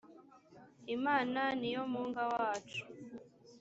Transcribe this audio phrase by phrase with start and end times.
[0.95, 2.83] imana niyo munga wacu.